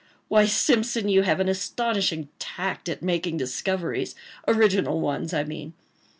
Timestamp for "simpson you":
0.47-1.21